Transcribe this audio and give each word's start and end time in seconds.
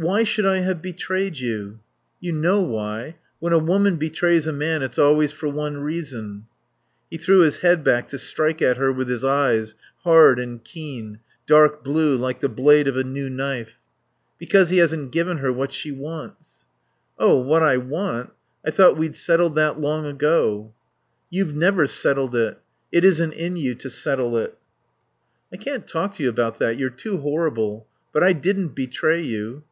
"Why 0.00 0.22
should 0.22 0.46
I 0.46 0.58
have 0.58 0.80
betrayed 0.80 1.38
you?" 1.38 1.80
"You 2.20 2.30
know 2.30 2.62
why. 2.62 3.16
When 3.40 3.52
a 3.52 3.58
woman 3.58 3.96
betrays 3.96 4.46
a 4.46 4.52
man 4.52 4.80
it's 4.80 4.96
always 4.96 5.32
for 5.32 5.48
one 5.48 5.78
reason." 5.78 6.44
He 7.10 7.16
threw 7.16 7.40
his 7.40 7.56
head 7.56 7.82
back 7.82 8.06
to 8.10 8.16
strike 8.20 8.62
at 8.62 8.76
her 8.76 8.92
with 8.92 9.08
his 9.08 9.24
eyes, 9.24 9.74
hard 10.04 10.38
and 10.38 10.62
keen, 10.62 11.18
dark 11.48 11.82
blue 11.82 12.16
like 12.16 12.38
the 12.38 12.48
blade 12.48 12.86
of 12.86 12.96
a 12.96 13.02
new 13.02 13.28
knife... 13.28 13.74
"Because 14.38 14.68
he 14.68 14.78
hasn't 14.78 15.10
given 15.10 15.38
her 15.38 15.52
what 15.52 15.72
she 15.72 15.90
wants." 15.90 16.64
"Oh, 17.18 17.36
what 17.40 17.64
I 17.64 17.76
want 17.76 18.30
I 18.64 18.70
thought 18.70 18.96
we'd 18.96 19.16
settled 19.16 19.56
that 19.56 19.80
long 19.80 20.06
ago." 20.06 20.72
"You've 21.28 21.56
never 21.56 21.88
settled 21.88 22.36
it. 22.36 22.60
It 22.92 23.04
isn't 23.04 23.32
in 23.32 23.56
you 23.56 23.74
to 23.74 23.90
settle 23.90 24.36
it." 24.38 24.56
"I 25.52 25.56
can't 25.56 25.88
talk 25.88 26.14
to 26.14 26.22
you 26.22 26.28
about 26.28 26.60
that. 26.60 26.78
You're 26.78 26.88
too 26.88 27.16
horrible. 27.16 27.88
But 28.12 28.22
I 28.22 28.32
didn't 28.32 28.76
betray 28.76 29.20
you." 29.22 29.64